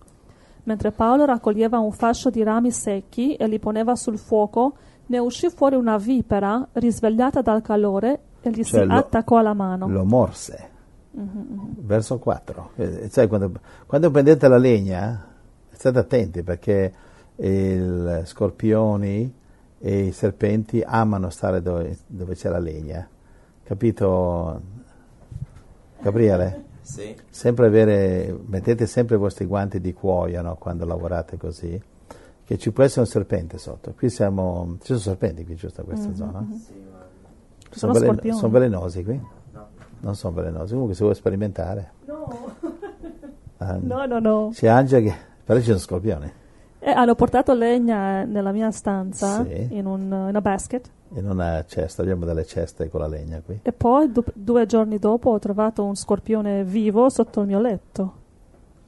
Mentre 0.66 0.90
Paolo 0.90 1.24
raccoglieva 1.24 1.78
un 1.78 1.92
fascio 1.92 2.28
di 2.28 2.42
rami 2.42 2.70
secchi 2.72 3.34
e 3.36 3.46
li 3.46 3.58
poneva 3.60 3.94
sul 3.94 4.18
fuoco, 4.18 4.74
ne 5.06 5.18
uscì 5.18 5.48
fuori 5.48 5.76
una 5.76 5.96
vipera 5.96 6.66
risvegliata 6.72 7.40
dal 7.40 7.62
calore 7.62 8.20
e 8.40 8.50
gli 8.50 8.64
Cioè 8.64 8.80
si 8.80 8.86
lo- 8.86 8.94
attaccò 8.94 9.38
alla 9.38 9.54
mano. 9.54 9.88
lo 9.88 10.04
morse. 10.04 10.70
Verso 11.12 12.18
4. 12.18 12.70
Eh, 12.76 13.08
sai, 13.10 13.28
quando, 13.28 13.52
quando 13.86 14.10
prendete 14.10 14.48
la 14.48 14.58
legna, 14.58 15.24
state 15.70 15.98
attenti 15.98 16.42
perché 16.42 16.92
i 17.36 18.20
scorpioni 18.24 19.32
e 19.78 19.98
i 20.06 20.12
serpenti 20.12 20.82
amano 20.84 21.30
stare 21.30 21.62
dove, 21.62 21.96
dove 22.06 22.34
c'è 22.34 22.48
la 22.50 22.58
legna. 22.58 23.06
Capito, 23.62 24.60
Gabriele? 26.00 26.64
Sì. 26.86 27.16
Sempre 27.28 27.66
avere, 27.66 28.32
mettete 28.46 28.86
sempre 28.86 29.16
i 29.16 29.18
vostri 29.18 29.44
guanti 29.44 29.80
di 29.80 29.92
cuoio 29.92 30.40
no, 30.40 30.54
quando 30.56 30.84
lavorate 30.84 31.36
così, 31.36 31.80
che 32.44 32.58
ci 32.58 32.70
può 32.70 32.84
essere 32.84 33.00
un 33.00 33.06
serpente 33.08 33.58
sotto. 33.58 33.92
Qui 33.96 34.08
siamo, 34.08 34.76
ci 34.80 34.86
sono 34.86 34.98
serpenti 35.00 35.44
qui 35.44 35.56
giusto 35.56 35.80
in 35.80 35.86
questa 35.88 36.14
zona? 36.14 36.46
Ci 36.48 37.78
sono 37.78 37.92
velen- 37.92 38.10
scorpioni. 38.12 38.38
sono 38.38 38.52
velenosi 38.52 39.02
qui? 39.04 39.20
Non 39.98 40.14
sono 40.14 40.34
velenosi, 40.34 40.70
comunque 40.72 40.94
se 40.94 41.02
vuoi 41.02 41.16
sperimentare. 41.16 41.90
Ah, 43.58 43.78
No, 43.80 44.06
no, 44.06 44.18
no. 44.20 44.50
C'è 44.52 44.68
Angela 44.68 45.02
che... 45.10 45.16
Però 45.44 45.58
ci 45.58 45.66
sono 45.66 45.78
scorpioni. 45.78 46.30
E 46.88 46.90
hanno 46.92 47.16
portato 47.16 47.52
legna 47.52 48.22
nella 48.22 48.52
mia 48.52 48.70
stanza 48.70 49.44
Sì. 49.44 49.66
in, 49.70 49.86
un, 49.86 50.02
in 50.02 50.12
una 50.12 50.40
basket 50.40 50.88
In 51.14 51.28
una 51.28 51.64
cesta, 51.66 52.02
abbiamo 52.02 52.24
delle 52.24 52.44
ceste 52.44 52.88
con 52.88 53.00
la 53.00 53.08
legna 53.08 53.40
qui. 53.44 53.58
e 53.60 53.72
poi 53.72 54.12
du- 54.12 54.22
due 54.32 54.66
giorni 54.66 55.00
dopo 55.00 55.30
ho 55.30 55.38
trovato 55.40 55.82
un 55.84 55.96
scorpione 55.96 56.62
vivo 56.62 57.08
sotto 57.08 57.40
il 57.40 57.48
mio 57.48 57.58
letto. 57.60 58.12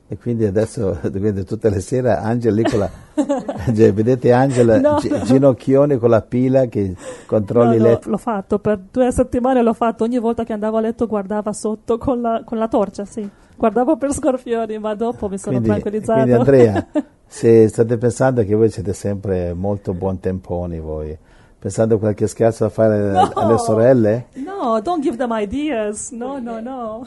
E 0.06 0.16
quindi 0.16 0.44
adesso, 0.44 0.96
quindi 1.10 1.42
tutte 1.44 1.68
le 1.70 1.80
sere, 1.80 2.12
Angela 2.14 2.54
lì 2.54 2.62
con 2.62 2.78
la... 2.78 2.90
Cioè, 3.74 3.92
vedete 3.92 4.30
Angela 4.32 4.78
No. 4.78 4.98
gi- 5.00 5.20
ginocchioni 5.24 5.98
con 5.98 6.10
la 6.10 6.22
pila 6.22 6.66
che 6.66 6.94
controlli 7.26 7.78
no, 7.78 7.82
letto. 7.82 8.10
l'ho 8.10 8.16
fatto 8.16 8.60
per 8.60 8.78
due 8.92 9.10
settimane, 9.10 9.60
l'ho 9.60 9.74
fatto 9.74 10.04
ogni 10.04 10.20
volta 10.20 10.44
che 10.44 10.52
andavo 10.52 10.76
a 10.76 10.80
letto 10.82 11.08
guardava 11.08 11.52
sotto 11.52 11.98
con 11.98 12.20
la, 12.20 12.42
con 12.44 12.58
la 12.58 12.68
torcia, 12.68 13.04
sì. 13.04 13.28
Guardavo 13.56 13.96
per 13.96 14.12
scorpioni, 14.12 14.78
ma 14.78 14.94
dopo 14.94 15.28
mi 15.28 15.36
sono 15.36 15.58
Quindi, 15.60 15.68
tranquillizzato. 15.80 16.20
quindi 16.20 16.32
Andrea, 16.38 16.86
se 17.28 17.68
state 17.68 17.98
pensando 17.98 18.42
che 18.44 18.54
voi 18.54 18.70
siete 18.70 18.92
sempre 18.92 19.52
molto 19.52 19.92
buontemponi 19.94 20.80
voi, 20.80 21.16
pensando 21.58 21.96
a 21.96 21.98
qualche 21.98 22.26
scherzo 22.26 22.64
da 22.64 22.70
fare 22.70 22.98
No. 23.12 23.30
alle 23.34 23.58
sorelle, 23.58 24.26
No, 24.34 24.80
don't 24.80 25.02
give 25.02 25.16
them 25.16 25.30
ideas. 25.32 26.10
No, 26.10 26.38
no, 26.38 26.58
no. 26.60 27.06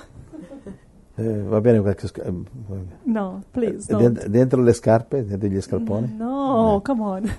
eh, 1.15 1.41
va 1.41 1.59
bene 1.61 1.81
qualche 1.81 2.07
scherzo. 2.07 2.33
No, 3.03 3.41
please, 3.51 3.85
don't. 3.87 4.01
dentro, 4.01 4.29
dentro 4.29 4.61
le 4.61 4.73
scarpe, 4.73 5.25
dentro 5.25 5.47
gli 5.49 5.59
scarponi? 5.61 6.15
No, 6.17 6.81
come 6.83 7.01
on. 7.03 7.31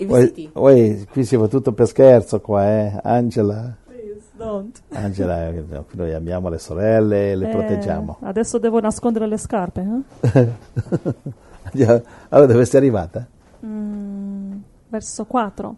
I 0.00 0.04
vestiti. 0.06 0.50
poi 0.52 1.06
qui 1.10 1.24
si 1.24 1.36
fa 1.36 1.48
tutto 1.48 1.72
per 1.72 1.88
scherzo 1.88 2.40
qua, 2.40 2.64
eh? 2.68 3.00
Angela, 3.02 3.76
Please, 3.86 4.20
don't. 4.36 4.80
Angela, 4.90 5.48
eh, 5.48 5.64
no, 5.68 5.84
noi 5.90 6.14
amiamo 6.14 6.48
le 6.48 6.58
sorelle, 6.58 7.34
le 7.34 7.48
Eh, 7.48 7.50
proteggiamo. 7.52 8.18
Adesso 8.20 8.58
devo 8.58 8.78
nascondere 8.80 9.26
le 9.26 9.36
scarpe, 9.36 10.04
eh? 10.30 10.48
Allora, 11.72 12.52
dove 12.52 12.64
sei 12.64 12.80
arrivata? 12.80 13.26
Mm, 13.64 14.52
verso 14.88 15.24
4. 15.24 15.76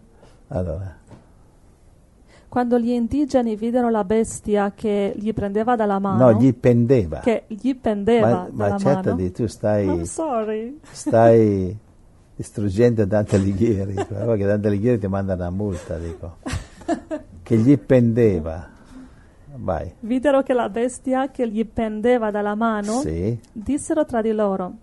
Allora, 0.49 0.95
Quando 2.49 2.77
gli 2.77 2.89
indigeni 2.89 3.55
videro 3.55 3.89
la 3.89 4.03
bestia 4.03 4.73
che 4.75 5.13
gli 5.15 5.31
prendeva 5.33 5.75
dalla 5.77 5.99
mano, 5.99 6.31
no, 6.31 6.37
gli 6.39 6.53
pendeva. 6.53 7.19
che 7.19 7.43
gli 7.47 7.73
pendeva 7.75 8.49
Ma, 8.51 8.69
ma 8.69 8.77
certo 8.77 9.13
di 9.13 9.31
tu 9.31 9.47
stai, 9.47 10.05
sorry. 10.05 10.79
stai 10.91 11.77
distruggendo 12.35 13.05
Dante 13.05 13.37
Alighieri, 13.37 13.93
guarda 13.93 14.35
che 14.35 14.45
Dante 14.45 14.67
Alighieri 14.67 14.99
ti 14.99 15.07
manda 15.07 15.35
una 15.35 15.49
multa, 15.49 15.97
dico. 15.97 16.37
Che 17.41 17.57
gli 17.57 17.77
pendeva. 17.77 18.67
Vai. 19.55 19.93
Videro 20.01 20.41
che 20.43 20.53
la 20.53 20.67
bestia 20.69 21.29
che 21.31 21.47
gli 21.49 21.65
pendeva 21.65 22.31
dalla 22.31 22.55
mano, 22.55 22.99
Sì. 22.99 23.37
dissero 23.51 24.03
tra 24.05 24.21
di 24.21 24.31
loro, 24.33 24.73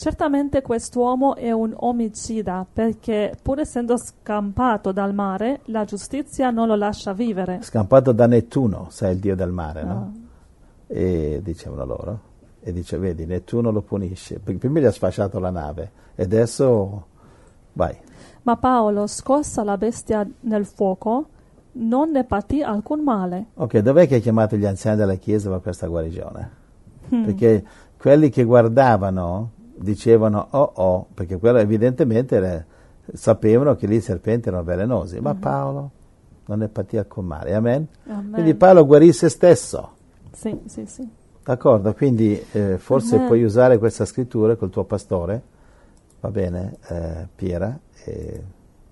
certamente 0.00 0.62
quest'uomo 0.62 1.36
è 1.36 1.52
un 1.52 1.74
omicida, 1.76 2.66
perché 2.72 3.36
pur 3.42 3.60
essendo 3.60 3.98
scampato 3.98 4.92
dal 4.92 5.12
mare, 5.12 5.60
la 5.66 5.84
giustizia 5.84 6.48
non 6.48 6.68
lo 6.68 6.74
lascia 6.74 7.12
vivere. 7.12 7.58
Scampato 7.60 8.12
da 8.12 8.26
Nettuno, 8.26 8.86
sai 8.88 9.12
il 9.12 9.18
dio 9.18 9.36
del 9.36 9.52
mare, 9.52 9.84
no? 9.84 9.92
No. 9.92 10.12
E 10.86 11.40
dicevano 11.42 11.84
loro. 11.84 12.20
E 12.62 12.72
dice, 12.72 12.96
vedi, 12.96 13.26
Nettuno 13.26 13.70
lo 13.70 13.82
punisce. 13.82 14.38
Perché 14.38 14.58
prima 14.58 14.80
gli 14.80 14.86
ha 14.86 14.90
sfasciato 14.90 15.38
la 15.38 15.50
nave. 15.50 15.92
E 16.14 16.22
adesso, 16.22 17.04
vai. 17.74 17.94
Ma 18.44 18.56
Paolo, 18.56 19.06
scossa 19.06 19.62
la 19.62 19.76
bestia 19.76 20.26
nel 20.40 20.64
fuoco, 20.64 21.26
non 21.72 22.10
ne 22.10 22.24
patì 22.24 22.62
alcun 22.62 23.02
male. 23.02 23.48
Ok, 23.54 23.78
dov'è 23.80 24.08
che 24.08 24.16
ha 24.16 24.20
chiamato 24.20 24.56
gli 24.56 24.64
anziani 24.64 24.96
della 24.96 25.16
Chiesa 25.16 25.50
per 25.50 25.60
questa 25.60 25.86
guarigione? 25.88 26.50
Hmm. 27.10 27.24
Perché 27.24 27.64
quelli 27.98 28.30
che 28.30 28.44
guardavano 28.44 29.58
dicevano, 29.82 30.48
oh 30.50 30.72
oh, 30.74 31.06
perché 31.14 31.38
quello 31.38 31.58
evidentemente 31.58 32.36
era- 32.36 32.64
sapevano 33.12 33.74
che 33.74 33.86
lì 33.86 33.96
i 33.96 34.00
serpenti 34.00 34.48
erano 34.48 34.62
velenosi. 34.62 35.20
Ma 35.20 35.34
Paolo 35.34 35.90
non 36.46 36.58
ne 36.58 36.68
patì 36.68 36.96
alcun 36.96 37.26
male. 37.26 37.54
Amen? 37.54 37.86
Amen. 38.06 38.32
Quindi 38.32 38.54
Paolo 38.54 38.84
guarì 38.84 39.12
se 39.12 39.28
stesso. 39.28 39.92
Sì, 40.32 40.60
sì, 40.66 40.84
sì. 40.86 41.08
D'accordo, 41.42 41.94
quindi 41.94 42.40
eh, 42.52 42.78
forse 42.78 43.16
Amen. 43.16 43.26
puoi 43.26 43.42
usare 43.42 43.78
questa 43.78 44.04
scrittura 44.04 44.56
col 44.56 44.70
tuo 44.70 44.84
pastore, 44.84 45.42
va 46.20 46.30
bene, 46.30 46.76
eh, 46.88 47.26
Piera, 47.34 47.76
e 48.04 48.42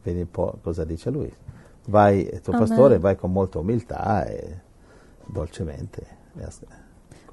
vedi 0.02 0.20
un 0.20 0.30
po' 0.30 0.58
cosa 0.62 0.84
dice 0.84 1.10
lui. 1.10 1.32
Vai, 1.86 2.22
il 2.32 2.40
tuo 2.40 2.54
Amen. 2.54 2.66
pastore, 2.66 2.98
vai 2.98 3.16
con 3.16 3.30
molta 3.30 3.58
umiltà 3.58 4.24
e 4.24 4.60
dolcemente. 5.26 6.16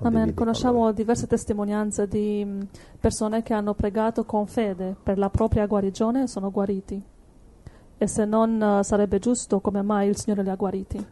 Amen. 0.02 0.25
con 0.25 0.34
Conosciamo 0.34 0.92
diverse 0.92 1.28
testimonianze 1.28 2.08
di 2.08 2.44
mh, 2.44 2.68
persone 3.00 3.44
che 3.44 3.54
hanno 3.54 3.74
pregato 3.74 4.25
con 4.25 4.46
fede 4.46 4.96
per 5.02 5.18
la 5.18 5.30
propria 5.30 5.66
guarigione 5.66 6.24
e 6.24 6.28
sono 6.28 6.52
guariti. 6.52 7.02
E 7.98 8.08
se 8.08 8.25
non 8.25 8.62
eh, 8.62 8.84
sarebbe 8.84 9.20
giusto, 9.20 9.60
come 9.62 9.82
mai 9.82 10.10
il 10.10 10.18
Signore 10.18 10.44
li 10.44 10.50
ha 10.50 10.56
guariti? 10.56 11.06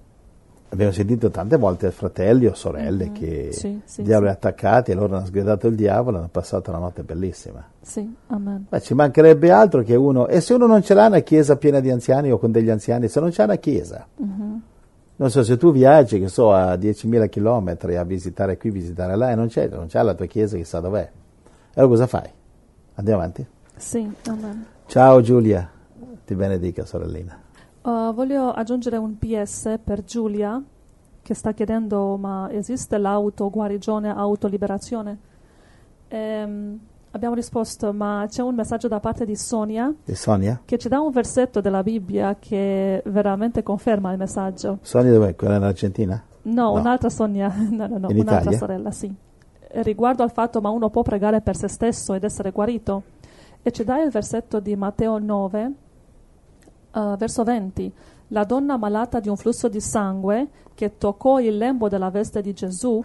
Abbiamo 0.69 0.91
sentito 0.91 1.29
tante 1.29 1.55
volte 1.57 1.91
fratelli 1.91 2.47
o 2.47 2.55
sorelle 2.55 3.11
che 3.11 3.49
Sì, 3.51 3.79
sì, 3.85 4.01
il 4.01 4.07
diavolo 4.07 4.29
è 4.29 4.33
attaccati 4.33 4.89
e 4.89 4.95
loro 4.95 5.15
hanno 5.15 5.25
sgridato 5.27 5.67
il 5.67 5.75
diavolo 5.75 6.17
e 6.17 6.19
hanno 6.21 6.29
passato 6.29 6.71
una 6.71 6.79
notte 6.79 7.03
bellissima. 7.03 7.63
Sì, 7.79 8.11
amen. 8.27 8.65
Ma 8.69 8.79
ci 8.79 8.95
mancherebbe 8.95 9.51
altro 9.51 9.83
che 9.83 9.93
uno, 9.95 10.27
e 10.27 10.41
se 10.41 10.55
uno 10.55 10.65
non 10.65 10.81
ce 10.81 10.95
l'ha 10.95 11.05
una 11.05 11.19
chiesa 11.19 11.57
piena 11.57 11.79
di 11.79 11.91
anziani 11.91 12.31
o 12.31 12.39
con 12.39 12.51
degli 12.51 12.71
anziani, 12.71 13.07
se 13.07 13.19
non 13.19 13.29
c'è 13.29 13.43
una 13.43 13.57
chiesa, 13.57 14.07
non 15.23 15.31
so 15.31 15.41
se 15.41 15.55
tu 15.55 15.71
viaggi, 15.71 16.19
che 16.19 16.27
so, 16.27 16.51
a 16.51 16.73
10.000 16.73 17.29
chilometri 17.29 17.95
a 17.95 18.03
visitare 18.03 18.57
qui, 18.57 18.71
visitare 18.71 19.15
là, 19.15 19.31
e 19.31 19.35
non 19.35 19.47
c'è, 19.47 19.69
non 19.69 19.87
c'è 19.87 20.03
la 20.03 20.13
tua 20.15 20.25
chiesa, 20.25 20.57
chissà 20.57 20.81
dov'è. 20.81 21.09
Allora 21.75 21.91
cosa 21.93 22.07
fai? 22.07 22.29
Andiamo 22.95 23.21
avanti. 23.21 23.47
Sì, 23.77 24.11
amen. 24.27 24.65
Ciao 24.85 25.21
Giulia, 25.21 25.69
ti 26.25 26.35
benedica 26.35 26.83
sorellina. 26.83 27.39
Uh, 27.83 28.13
voglio 28.13 28.51
aggiungere 28.51 28.97
un 28.97 29.17
PS 29.17 29.79
per 29.81 30.03
Giulia 30.03 30.61
che 31.21 31.33
sta 31.33 31.53
chiedendo 31.53 32.17
ma 32.17 32.51
esiste 32.51 32.97
l'autoguarigione, 32.97 34.13
autoliberazione? 34.13 35.17
Ehm, 36.09 36.79
abbiamo 37.15 37.35
risposto 37.35 37.93
ma 37.93 38.25
c'è 38.27 38.41
un 38.41 38.55
messaggio 38.55 38.87
da 38.87 38.99
parte 38.99 39.25
di 39.25 39.35
Sonia 39.35 39.93
Di 40.03 40.15
Sonia? 40.15 40.61
che 40.65 40.77
ci 40.77 40.87
dà 40.89 40.99
un 40.99 41.11
versetto 41.11 41.61
della 41.61 41.81
Bibbia 41.83 42.35
che 42.39 43.01
veramente 43.05 43.63
conferma 43.63 44.11
il 44.11 44.17
messaggio. 44.17 44.79
Sonia 44.81 45.11
dov'è? 45.13 45.35
Quella 45.35 45.55
in 45.57 45.63
Argentina? 45.63 46.21
No, 46.43 46.73
No. 46.73 46.79
un'altra 46.79 47.09
Sonia, 47.09 47.53
no, 47.71 47.87
no, 47.87 47.97
no, 47.97 48.09
In 48.09 48.17
un'altra 48.19 48.39
Italia? 48.41 48.57
sorella, 48.57 48.91
sì. 48.91 49.13
Riguardo 49.75 50.21
al 50.23 50.31
fatto 50.31 50.61
ma 50.61 50.69
uno 50.69 50.89
può 50.89 51.01
pregare 51.01 51.41
per 51.41 51.55
se 51.55 51.67
stesso 51.67 52.13
ed 52.13 52.23
essere 52.23 52.51
guarito. 52.51 53.03
E 53.61 53.71
ci 53.71 53.83
dà 53.83 54.01
il 54.01 54.09
versetto 54.11 54.59
di 54.59 54.75
Matteo 54.75 55.17
9, 55.19 55.71
eh, 56.93 57.15
verso 57.17 57.43
20. 57.43 57.91
La 58.29 58.43
donna 58.43 58.77
malata 58.77 59.19
di 59.19 59.29
un 59.29 59.35
flusso 59.37 59.67
di 59.69 59.79
sangue 59.79 60.47
che 60.73 60.97
toccò 60.97 61.39
il 61.39 61.55
lembo 61.57 61.87
della 61.87 62.09
veste 62.09 62.41
di 62.41 62.53
Gesù 62.53 63.03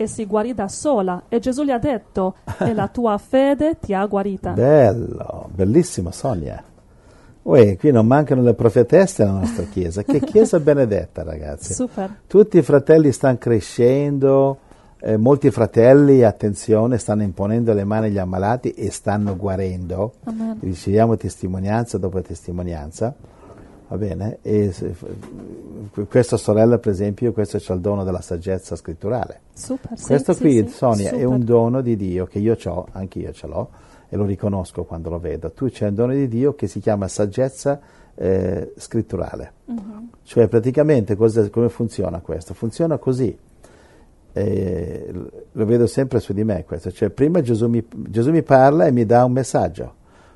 e 0.00 0.06
si 0.06 0.24
guarì 0.24 0.54
da 0.54 0.66
sola. 0.66 1.24
E 1.28 1.40
Gesù 1.40 1.62
gli 1.62 1.70
ha 1.70 1.78
detto, 1.78 2.36
e 2.58 2.72
la 2.72 2.88
tua 2.88 3.18
fede 3.18 3.76
ti 3.78 3.92
ha 3.92 4.06
guarita. 4.06 4.52
Bello, 4.52 5.50
bellissimo 5.52 6.10
Sonia. 6.10 6.64
Uè, 7.42 7.76
qui 7.76 7.90
non 7.90 8.06
mancano 8.06 8.40
le 8.40 8.54
profetesse 8.54 9.24
nella 9.24 9.40
nostra 9.40 9.64
chiesa. 9.64 10.02
Che 10.02 10.20
chiesa 10.20 10.58
benedetta, 10.58 11.22
ragazzi. 11.22 11.74
Super. 11.74 12.20
Tutti 12.26 12.56
i 12.56 12.62
fratelli 12.62 13.12
stanno 13.12 13.36
crescendo, 13.36 14.58
eh, 15.00 15.18
molti 15.18 15.50
fratelli, 15.50 16.22
attenzione, 16.22 16.96
stanno 16.96 17.22
imponendo 17.22 17.74
le 17.74 17.84
mani 17.84 18.06
agli 18.06 18.18
ammalati 18.18 18.70
e 18.70 18.90
stanno 18.90 19.36
guarendo. 19.36 20.14
Amen. 20.24 20.56
Riceviamo 20.60 21.18
testimonianza 21.18 21.98
dopo 21.98 22.22
testimonianza. 22.22 23.14
Va 23.90 23.96
bene? 23.96 24.38
E 24.42 24.70
se- 24.70 24.94
questa 26.08 26.36
sorella, 26.36 26.78
per 26.78 26.92
esempio, 26.92 27.32
questo 27.32 27.58
c'è 27.58 27.74
il 27.74 27.80
dono 27.80 28.04
della 28.04 28.20
saggezza 28.20 28.76
scritturale. 28.76 29.40
Super. 29.52 29.98
Questo 30.00 30.32
sì, 30.32 30.40
qui, 30.40 30.68
sì, 30.68 30.68
Sonia, 30.68 31.08
è 31.10 31.14
super. 31.14 31.26
un 31.26 31.44
dono 31.44 31.80
di 31.80 31.96
Dio 31.96 32.24
che 32.26 32.38
io 32.38 32.56
ho, 32.66 32.86
anche 32.92 33.18
io 33.18 33.32
ce 33.32 33.48
l'ho, 33.48 33.68
e 34.08 34.16
lo 34.16 34.24
riconosco 34.24 34.84
quando 34.84 35.10
lo 35.10 35.18
vedo. 35.18 35.50
Tu 35.50 35.70
c'è 35.70 35.88
un 35.88 35.94
dono 35.96 36.12
di 36.12 36.28
Dio 36.28 36.54
che 36.54 36.68
si 36.68 36.78
chiama 36.78 37.08
saggezza 37.08 37.80
eh, 38.14 38.72
scritturale. 38.76 39.52
Mhm. 39.64 40.10
Cioè, 40.22 40.46
praticamente, 40.46 41.16
cosa- 41.16 41.50
come 41.50 41.68
funziona 41.68 42.20
questo? 42.20 42.54
Funziona 42.54 42.96
così. 42.96 43.36
Eh, 44.32 45.12
lo 45.50 45.64
vedo 45.66 45.88
sempre 45.88 46.20
su 46.20 46.32
di 46.32 46.44
me 46.44 46.64
questo. 46.64 46.92
Cioè, 46.92 47.10
prima 47.10 47.40
Gesù 47.40 47.66
mi, 47.66 47.84
Gesù 48.08 48.30
mi 48.30 48.44
parla 48.44 48.86
e 48.86 48.92
mi 48.92 49.04
dà 49.04 49.24
un 49.24 49.32
messaggio. 49.32 49.94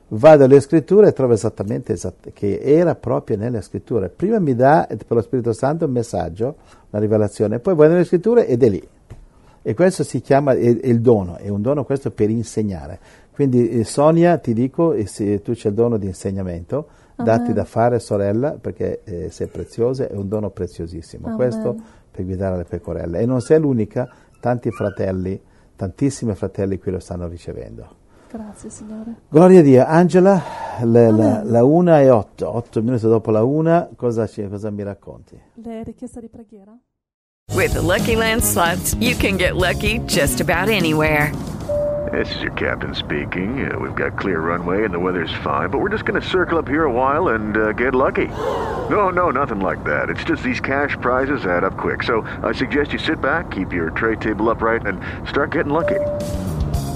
Vado 0.08 0.44
alle 0.44 0.60
scritture 0.60 1.08
e 1.08 1.12
trovo 1.12 1.32
esattamente 1.32 1.94
esatt- 1.94 2.32
che 2.32 2.60
era 2.60 2.94
proprio 2.94 3.36
nelle 3.36 3.62
scritture. 3.62 4.10
Prima 4.10 4.38
mi 4.38 4.54
dà 4.54 4.86
eh, 4.86 4.96
per 4.96 5.16
lo 5.16 5.22
Spirito 5.22 5.52
Santo 5.52 5.86
un 5.86 5.92
messaggio, 5.92 6.56
una 6.90 7.00
rivelazione, 7.00 7.58
poi 7.58 7.74
vado 7.74 7.92
nelle 7.92 8.04
scritture 8.04 8.46
ed 8.46 8.62
è 8.62 8.68
lì. 8.68 8.88
E 9.62 9.74
questo 9.74 10.04
si 10.04 10.20
chiama 10.20 10.52
è, 10.52 10.78
è 10.78 10.86
il 10.86 11.00
dono, 11.00 11.36
è 11.36 11.48
un 11.48 11.62
dono 11.62 11.84
questo 11.84 12.10
per 12.10 12.28
insegnare. 12.28 12.98
Quindi 13.32 13.70
eh, 13.70 13.84
Sonia, 13.84 14.36
ti 14.36 14.52
dico, 14.52 14.92
e 14.92 15.06
se 15.06 15.40
tu 15.40 15.52
c'è 15.52 15.68
il 15.68 15.74
dono 15.74 15.96
di 15.96 16.06
insegnamento, 16.06 16.86
datti 17.16 17.50
Amen. 17.50 17.54
da 17.54 17.64
fare 17.64 17.98
sorella 17.98 18.52
perché 18.60 19.00
eh, 19.04 19.30
sei 19.30 19.46
preziosa, 19.46 20.06
è 20.06 20.14
un 20.14 20.28
dono 20.28 20.50
preziosissimo. 20.50 21.26
Amen. 21.26 21.36
Questo 21.36 21.76
per 22.10 22.24
guidare 22.24 22.58
le 22.58 22.64
pecorelle. 22.64 23.20
E 23.20 23.26
non 23.26 23.40
sei 23.40 23.58
l'unica, 23.58 24.08
tanti 24.38 24.70
fratelli, 24.70 25.40
tantissimi 25.74 26.34
fratelli 26.34 26.78
qui 26.78 26.92
lo 26.92 27.00
stanno 27.00 27.26
ricevendo. 27.26 28.02
Grazie, 28.34 28.68
Signore. 28.68 29.14
Gloria 29.28 29.60
a 29.60 29.62
Dio. 29.62 29.84
Angela, 29.86 30.42
le- 30.82 31.12
la, 31.12 31.42
la 31.44 31.62
una 31.62 32.00
e 32.00 32.10
otto, 32.10 32.52
otto 32.52 32.82
minuti 32.82 33.06
dopo 33.06 33.30
la 33.30 33.44
una, 33.44 33.88
cosa, 33.94 34.26
ci- 34.26 34.48
cosa 34.48 34.70
mi 34.70 34.82
racconti? 34.82 35.40
Le 35.62 35.84
richieste 35.84 36.18
di 36.20 36.28
preghiera? 36.28 36.76
With 37.54 37.74
the 37.74 37.80
Lucky 37.80 38.16
Land 38.16 38.42
slots, 38.42 38.96
you 38.98 39.14
can 39.16 39.36
get 39.36 39.54
lucky 39.54 40.00
just 40.06 40.40
about 40.40 40.68
anywhere. 40.68 41.30
This 42.10 42.28
is 42.34 42.42
your 42.42 42.52
captain 42.54 42.92
speaking. 42.92 43.70
Uh, 43.70 43.78
we've 43.78 43.94
got 43.94 44.18
clear 44.18 44.40
runway 44.40 44.84
and 44.84 44.92
the 44.92 44.98
weather's 44.98 45.32
fine, 45.44 45.70
but 45.70 45.78
we're 45.80 45.90
just 45.90 46.04
going 46.04 46.20
to 46.20 46.26
circle 46.28 46.58
up 46.58 46.66
here 46.66 46.84
a 46.84 46.92
while 46.92 47.28
and 47.34 47.56
uh, 47.56 47.70
get 47.72 47.94
lucky. 47.94 48.26
No, 48.90 49.10
no, 49.10 49.30
nothing 49.30 49.60
like 49.60 49.84
that. 49.84 50.10
It's 50.10 50.24
just 50.24 50.42
these 50.42 50.60
cash 50.60 50.96
prizes 51.00 51.46
add 51.46 51.62
up 51.62 51.76
quick. 51.78 52.02
So 52.02 52.26
I 52.42 52.52
suggest 52.52 52.92
you 52.92 52.98
sit 52.98 53.20
back, 53.20 53.52
keep 53.52 53.72
your 53.72 53.90
tray 53.90 54.16
table 54.16 54.50
upright, 54.50 54.84
and 54.86 54.98
start 55.28 55.52
getting 55.52 55.72
lucky. 55.72 56.00